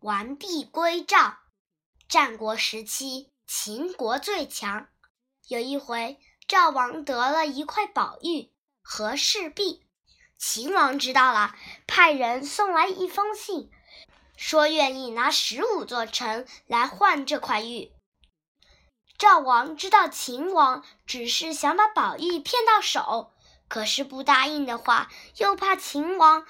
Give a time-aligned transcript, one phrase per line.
[0.00, 1.38] 完璧归赵。
[2.08, 4.86] 战国时期，秦国最强。
[5.48, 9.84] 有一回，赵王得了一块宝玉——和氏璧。
[10.38, 11.56] 秦王知道了，
[11.88, 13.72] 派人送来一封信，
[14.36, 17.90] 说愿意拿十五座城来换这块玉。
[19.18, 23.32] 赵王知道秦王只是想把宝玉骗到手，
[23.66, 26.46] 可是不答应的话，又怕秦王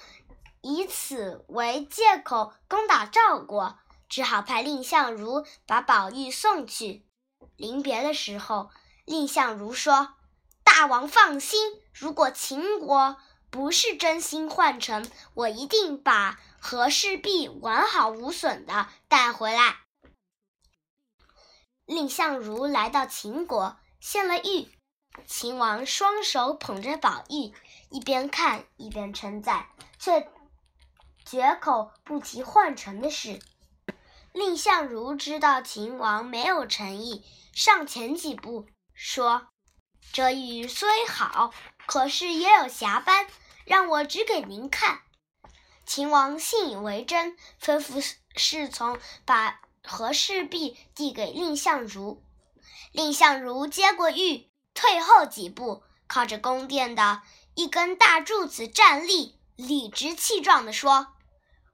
[0.68, 7.06] 以此为借口攻打赵国，只好派蔺相如把宝玉送去。
[7.56, 8.68] 临别的时候，
[9.06, 10.14] 蔺相如说
[10.62, 13.16] ：“大王放心，如果秦国……”
[13.50, 19.76] 不是真心换成，我一定把和氏璧完好无损的带回来。
[21.87, 24.68] 蔺相如来到秦国，献了玉。
[25.26, 27.54] 秦王双手捧着宝玉，
[27.88, 30.30] 一边看一边称赞，却
[31.30, 33.38] 绝口不提换成的事。
[34.32, 39.49] 蔺相如知道秦王没有诚意，上前几步说。
[40.10, 41.52] 这玉虽好，
[41.87, 43.26] 可是也有瑕斑，
[43.66, 45.02] 让我指给您看。
[45.84, 48.02] 秦王信以为真，吩咐
[48.34, 52.23] 侍从把和氏璧递给蔺相如。
[52.93, 57.21] 蔺相如接过玉，退后几步，靠着宫殿的
[57.54, 61.09] 一根大柱子站立，理直气壮地说：“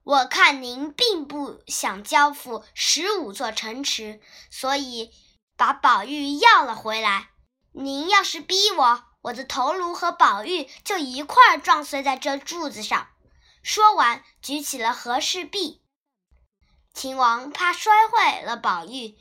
[0.05, 5.11] 我看您并不想交付十五座城池，所以
[5.57, 7.31] 把宝玉要了回来。”
[7.73, 13.07] 您要是逼我，我的头颅和宝玉就一块儿撞碎在这柱子上。
[13.63, 15.81] 说完，举起了和氏璧。
[16.93, 19.17] 秦王怕摔坏了宝玉，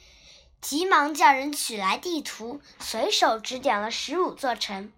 [0.61, 4.93] 急忙叫人取来地图，随手指点了十五座城。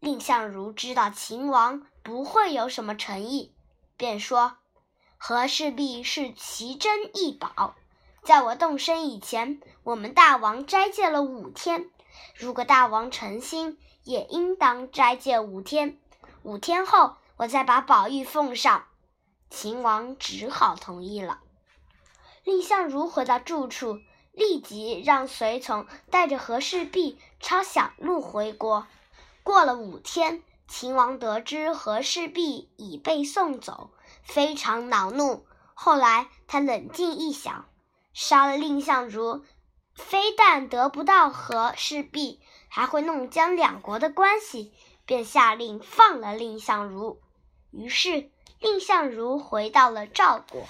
[0.00, 3.54] 蔺相如知道秦王不会有什么诚意，
[3.96, 4.56] 便说
[5.16, 7.74] ：“和氏璧是奇珍异宝，
[8.22, 11.90] 在我动身以前，我们大王斋戒了五天。”
[12.36, 15.98] 如果大王诚心，也应当斋戒五天。
[16.42, 18.86] 五天后，我再把宝玉奉上。
[19.50, 21.40] 秦王只好同意了。
[22.44, 23.98] 蔺相如回到住处，
[24.32, 28.86] 立即让随从带着和氏璧抄小路回国。
[29.42, 33.90] 过了五天，秦王得知和氏璧已被送走，
[34.22, 35.46] 非常恼怒。
[35.74, 37.66] 后来他冷静一想，
[38.12, 39.44] 杀了蔺相如。
[39.94, 44.72] 非但得不到和氏璧，还会弄僵两国的关系，
[45.04, 47.20] 便下令放了蔺相如。
[47.70, 50.66] 于是，蔺相如回到了赵国。